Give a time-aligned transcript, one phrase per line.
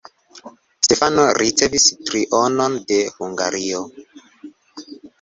[0.85, 3.87] Stefano ricevis trionon de Hungario.